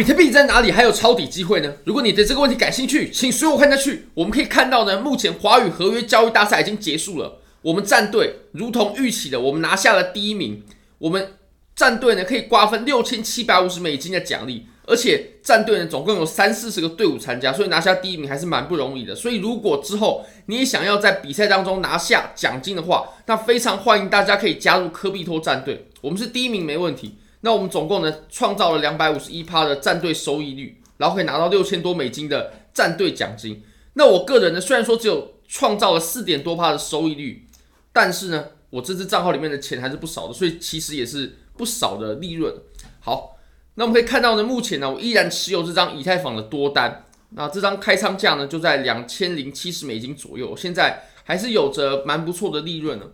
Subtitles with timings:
[0.00, 1.74] 比特币在哪里还有抄底机会呢？
[1.84, 4.06] 如果你对这个问题感兴趣，请随我看下去。
[4.14, 7.42] 我们可以看到呢，目前华语合约交易大赛已经结束了。
[7.60, 10.62] 我们战队如同预期的，我们拿下了第一名。
[10.96, 11.34] 我们
[11.76, 19.14] 战队呢可以瓜分六千七百五十美金的奖励，而且战队呢总共有三四十个队伍参加，所以拿下第一名还是蛮不容易的。
[19.14, 25.88] 所以如果之后你也想要在比赛当中拿下奖金的话，那非常欢迎大家可以加入科比托战队。
[26.00, 27.16] 我们是第一名没问题。
[27.42, 33.62] 那我们总共呢创造了两百五十一趴的战队收益率，然后可以拿到六千多美金的战队奖金。
[33.94, 37.46] 那我个人呢虽然说只有创造了四点多趴的收益率，
[37.92, 42.54] 但是呢我这支账号里面的钱还是不少的，所以其实也是不少的利润。
[43.00, 43.36] 好，
[43.74, 53.06] 那我们可以看到呢，目前呢我依然持有这张以太坊的多单，那这张开仓价呢就在两千零七十美金左右，现在还是有着蛮不错的利润呢。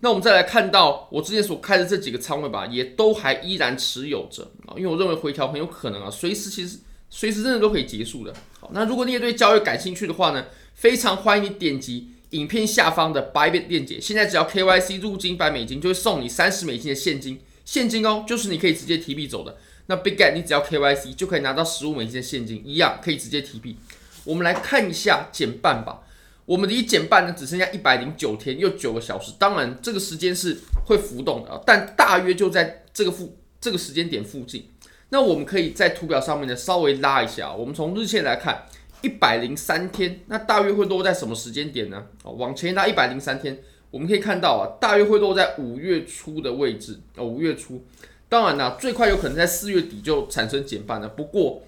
[0.00, 6.78] 那我们再来看到我之前所开的这几个仓位吧，也都还依然持有着啊，因为我认为回调很有可能啊，随时其实
[7.10, 8.32] 随时真的都可以结束的。
[8.60, 19.56] 好，那如果你也对交易感兴趣的话呢，非常欢迎你点击影片下方的白币链接，现在只要 KYC 入金百美金，就会送你三十美金的现金，现金哦，就是你可以直接提币走的。
[19.86, 23.76] 那 Big Get 你只要 KYC 就可以拿到十五美金的现金，一样可以直接提币。
[24.24, 26.02] 我们来看一下减半吧。
[26.48, 29.32] 我们离减半呢，只剩下一百零九天又九个小时。
[29.38, 34.66] 当然，这个时间是会浮动的啊，但大约就在这个附这个时间点附近。
[35.10, 37.52] 那我们可以在图表上面呢稍微拉一下。
[37.52, 38.62] 我们从日线来看，
[39.02, 42.06] 一百零三天，那大约会落在什么时间点呢？
[42.24, 43.58] 啊，往前拉一百零三天，
[43.90, 47.84] 我们可以看到啊，大约会落在五月初的位置哦，五月初。
[48.30, 51.08] 当然呢，最快有可能在四月底就产生减半了。
[51.10, 51.62] 不过，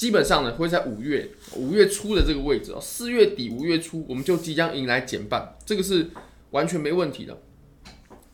[0.00, 6.08] 基本上呢，会在五月五月初的这个位置哦，四月底五月初我们就即将迎来减半，这个是
[6.52, 7.36] 完全没问题的。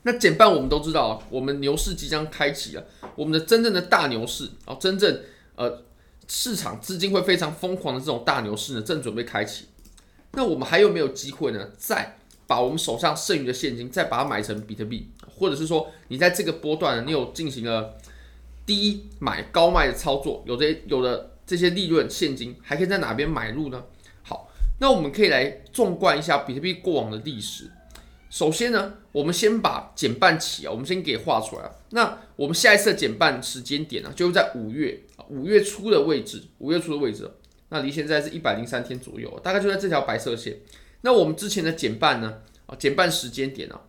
[0.03, 2.85] 那减半我们都知道啊，我们牛市即将开启了，
[3.17, 5.23] 我们的真正的大牛市啊，真正
[5.57, 5.83] 呃
[6.29, 9.65] 市场资金会非常疯狂的这种大牛市呢，正准备开启。
[10.35, 11.71] 那我们还有没有机会呢？
[11.77, 17.97] 再把我们手上剩余的现金再把它买成比特币，或者是说你在这个波段呢，你有进行了
[18.65, 21.33] 低买高卖的操作，有的有的。
[21.47, 23.85] 这些利润现金还可以在哪边买入呢？
[24.23, 27.71] 好，那我们可以来纵观一下比特币过往的历史。
[28.29, 31.71] 首先呢，我们先把减半期啊，我们先给画出来。
[31.91, 37.31] 那我们下一次的减半时间点呢，就在五月，五月初的位置，五月初的位置。
[37.69, 40.59] 那离现在是一百零三天左右，大概就在这条白色线。
[41.03, 43.81] 那我们之前的减半呢，啊，减半时间点呢，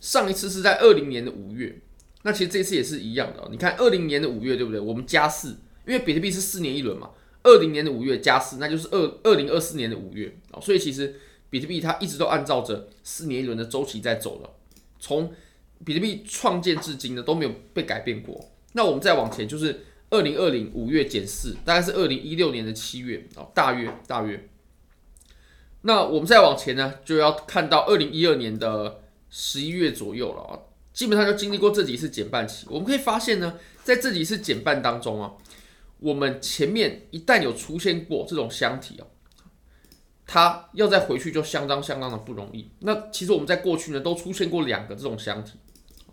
[0.00, 1.80] 上一次是在二零年的五月。
[2.22, 4.78] 那其实这次也是一样的，你看二零年的五月对不对？
[4.78, 5.56] 我们加四。
[5.86, 7.10] 因为比特币是四年一轮嘛，
[7.44, 11.14] 二零年的五月加四，那就是二二零二四年的五月啊，所以其实
[11.48, 14.50] 比特币它一直都按照着四年一轮的周期在走的，
[14.98, 15.32] 从
[15.84, 18.50] 比特币创建至今呢都没有被改变过。
[18.72, 24.48] 那我们再往前就是二零二零五月减四，大概是二零一六年的七月啊，大约大约。
[25.82, 30.58] 那我们再往前呢，就要看到二零一二年的十一月左右了啊，
[30.92, 32.66] 基本上就经历过这几次减半期。
[32.68, 33.54] 我们可以发现呢，
[33.84, 35.32] 在这几次减半当中啊。
[35.98, 39.06] 我们前面一旦有出现过这种箱体哦，
[40.26, 42.70] 它要再回去就相当相当的不容易。
[42.80, 45.52] 那其实我们在过去呢都出现过两个这种箱体，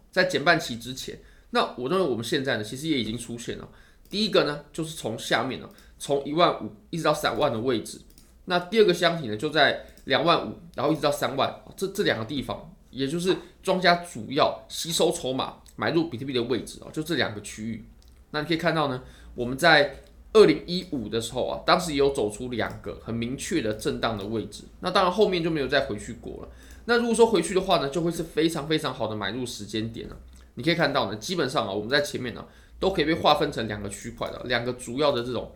[0.09, 3.67] 在减半期之前，那我认为我们现在呢其实也已经出现了。
[4.09, 7.99] 第一个呢就是从下面呢，从一万五一直到三万的位置，
[8.45, 17.85] 那第二个箱体呢就在两万五，然后一直到三万，这这两个地方，也就是庄家主要吸收筹码买入比特币的位置啊，就这两个区域。
[18.31, 19.03] 那你可以看到呢。
[19.35, 24.63] 我们在二零一五的时候啊，当时也有走出两个很明确的震荡的位置。
[24.79, 26.49] 那当然后面就没有再回去过了。
[26.85, 30.17] 那如果说回去的话呢，就会是非常非常好的买入时间点了。
[30.55, 32.43] 你可以看到呢，基本上啊，我们在前面呢
[32.79, 35.51] 都可以被划分成两个区块的，两个主要的这种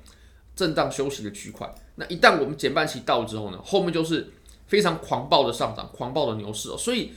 [0.56, 1.68] 震荡休息的区块。
[1.96, 4.28] 那一旦我们减半期到之后呢，后面就是
[4.68, 6.78] 非常狂暴的上涨，狂暴的牛市哦。
[6.78, 7.12] 所以，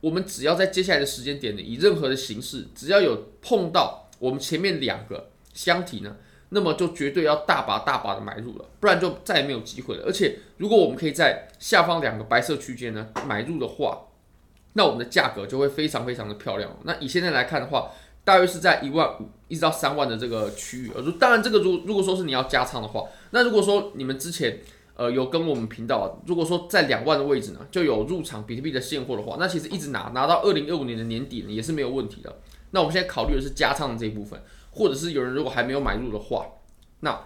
[0.00, 5.30] 我们只要在接下来的时间点呢，以任何的形式，只要有碰到我们前面两个。
[5.58, 6.14] 箱体呢，
[6.50, 10.04] 那么就绝对要大把大把的买入了，不然就再也没有机会了。
[10.06, 14.06] 而且，如果我们可以在下方两个白色区间呢买入的话，
[14.74, 16.70] 那我们的价格就会非常非常的漂亮。
[16.84, 17.90] 那以现在来看的话，
[18.22, 20.92] 大约是在一万五一直到三万的这个区域。
[20.94, 23.02] 而如当然，这个如如果说是你要加仓的话，
[23.32, 24.60] 那如果说你们之前
[24.94, 32.36] 呃有跟我们频道，如果说在两万的位置呢，就有入场比特币的现货的话，那其实一直拿拿到二零二五年的年底呢，也是没有问题的。
[32.70, 34.40] 那我们现在考虑的是加仓的这一部分。
[34.78, 36.46] 或者是有人如果还没有买入的话，
[37.00, 37.20] 那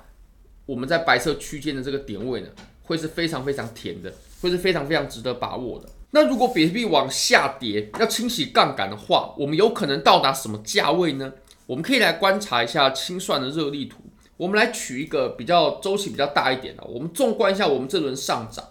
[0.65, 2.49] 我们在白色区间的这个点位呢，
[2.83, 4.11] 会是非常非常甜的，
[4.41, 5.87] 会是非常非常值得把握的。
[6.13, 11.31] 那如果比特币往下跌，要清洗杠杆的话，我们有可能到达什么价位呢？
[11.67, 13.99] 我们可以来观察一下清算的热力图。
[14.39, 18.65] 我们来取一个比较周期比较大一点的，我们纵观一下我们这轮上涨，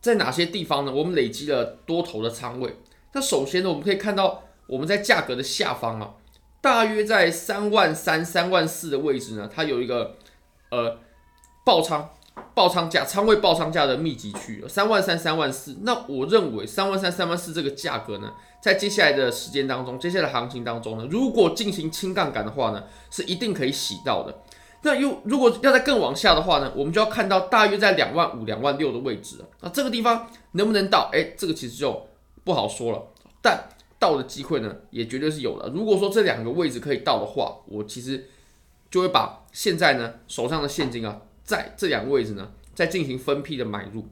[0.00, 0.92] 在哪些地方呢？
[0.92, 2.76] 我们累积了多头的仓位。
[3.12, 6.14] 那首先呢，我们可以看到我们在价格的下方啊，
[6.64, 10.16] 大约在三万三、三万四的位置呢，它有一个
[10.70, 10.98] 呃
[11.66, 12.08] 爆仓。
[12.52, 15.76] 爆仓价、仓位爆仓价的密集区，三万三、三万四。
[15.82, 24.36] 那我认为三万三、三万四这个价格呢，在接下来的时间当中，接下来行情当中呢，如果进行轻杠杆的话呢，是一定可以洗到的。
[24.82, 29.44] 那又如果要再更往下的话呢，我们就要看到大约在两万五、两万六的位置了。
[29.60, 31.10] 那这个地方能不能到？
[31.12, 32.04] 哎，这个其实就
[32.42, 33.00] 不好说了。
[33.40, 33.64] 但
[34.04, 35.70] 到的机会呢，也绝对是有的。
[35.70, 38.28] 如果说这两个位置可以到的话，我其实
[38.90, 41.22] 就会把现在呢手上的现金啊。
[41.42, 44.06] 在这两个位置呢，再进行分批的买入。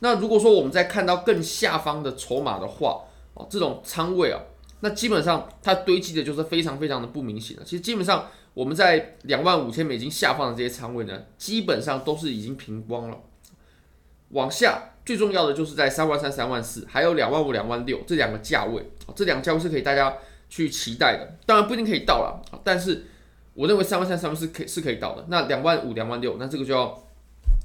[0.00, 4.40] 那如果说我们再看到更下方的筹码的话，哦，这种仓位啊，
[4.80, 7.62] 那基本上它堆积的就是非常非常的不明显了。
[7.64, 13.18] 其实基本上我们在两万五千美金下方的这些仓位呢，基本上都是已经平光了。
[14.30, 20.14] 往下最重要的就是在三万三、三万四，还有两万五、两万六这两个价位，这两个价位是可以大家
[20.50, 21.38] 去期待的。
[21.46, 23.06] 当然不一定可以到了，但是。
[23.58, 27.02] 我认为三万三、三万四可是可以到的，那两万五、两万六，那这个就要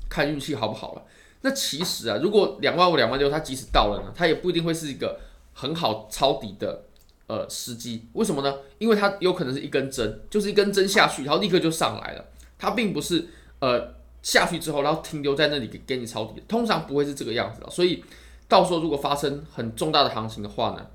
[0.10, 1.04] 看运气好不好了。
[1.42, 5.20] 那其实啊，如果两万五、两万六，它即使到了呢，它也不一定会是一个
[5.52, 6.86] 很好抄底的
[7.28, 8.08] 呃时机。
[8.14, 8.56] 为什么呢？
[8.78, 12.24] 因为它有可能是一根针，就是一根针下去，然后立刻就上来了。
[12.58, 13.28] 它并不是
[13.60, 17.70] 呃下去之后，然后停留在那里给给你抄底，通常不会是这个样子的。
[17.70, 18.04] 所以
[18.48, 20.86] 到时候如果发生很重大的行情的话呢，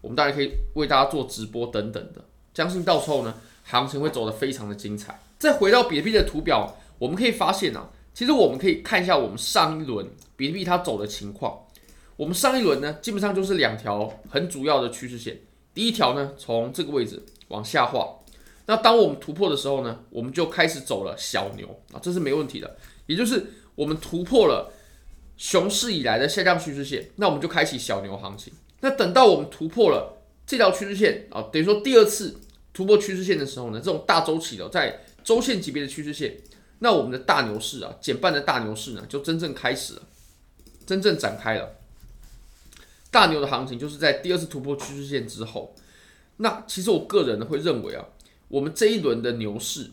[0.00, 3.34] 我们当然可以为大家做直播等等的，相信到时候呢。
[3.66, 5.18] 行情会走得非常的精彩。
[5.38, 11.60] 再回到比特币的图表，我们可以发现啊，其实我们可以看一下我们上一轮比特币它走的情况。
[12.16, 15.40] 我们上一轮呢，基本上就是两条很主要的趋势线。
[15.72, 18.06] 第一条呢，从这个位置往下画。
[18.66, 22.76] 那当我们突破的时候呢，我们就开始走了小牛啊，这是没问题的。
[23.06, 24.72] 也就是我们突破了
[25.36, 28.52] 熊市以来的下降趋势线，那我们就开启小牛行情。
[28.80, 32.40] 那等到我们突破了这条趋势线啊，等于说第二次。
[32.76, 36.36] 突破趋势线的时候呢，这种大周期的在周线级别的趋势线，
[36.80, 40.02] 那我们的大牛市啊，减半的大牛市呢，就真正开始了，
[40.84, 41.76] 真正展开了。
[43.12, 45.72] 大牛的行情就是在第二次突破趋势线之后。
[46.38, 48.04] 那其实我个人呢会认为啊，
[48.48, 49.90] 我们这一轮的牛市，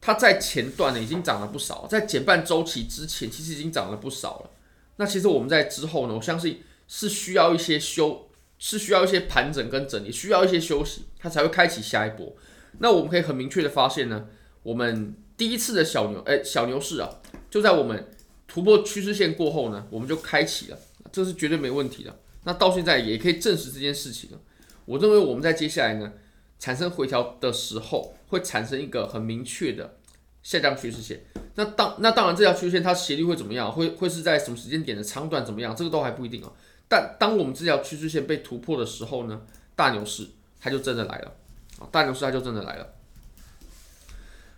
[0.00, 4.50] 它在前段呢已经涨了不少，在减半周期之前其实已经涨了不少了。
[4.96, 8.22] 那其实我们在之后呢，我相信是需要一些休。
[8.58, 12.34] 是需要一些盘整跟整理，需要一些休息，它才会开启下一波。
[12.78, 14.28] 那我们可以很明确的发现呢，
[14.62, 17.20] 我们第一次的小牛，哎，小牛市啊，
[17.50, 18.08] 就在我们
[18.48, 20.78] 突破趋势线过后呢，我们就开启了，
[21.12, 22.18] 这是绝对没问题的。
[22.44, 24.40] 那到现在也可以证实这件事情了。
[24.86, 26.14] 我认为我们在接下来呢，
[26.58, 29.96] 产生回调的时候，会产生一个很明确的
[30.42, 31.24] 下降趋势线。
[31.54, 33.70] 那当那当然这条趋势线它斜率会怎么样？
[33.72, 35.74] 会会是在什么时间点的长短怎么样？
[35.74, 36.52] 这个都还不一定啊。
[36.88, 39.42] 但当我们这条趋势线被突破的时候呢，
[39.74, 40.28] 大牛市
[40.60, 41.32] 它就真的来了
[41.80, 41.88] 啊！
[41.90, 42.94] 大牛市它就真的来了。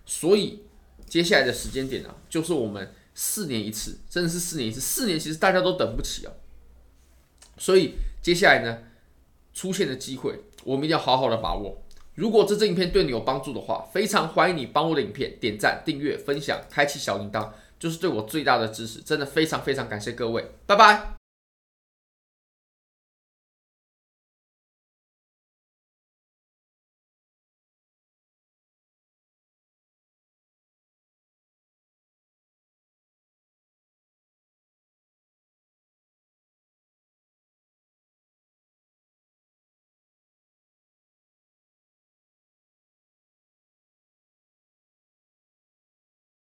[0.05, 0.63] 所以
[1.07, 4.81] 接下来的时间点呢、啊，就是我们四年一次，真的是四年一次。
[4.81, 6.33] 四年其实大家都等不起啊。
[7.57, 8.79] 所以接下来呢，
[9.55, 11.83] 出现的机会，我们一定要好好的把握。
[12.19, 17.49] 如果这支影片对你有帮助的话，非常欢迎你帮我的影片点赞、订阅、分享、开启小铃铛，
[17.79, 18.99] 就是对我最大的支持。
[19.01, 21.28] 真的非常非常感谢各位，拜拜。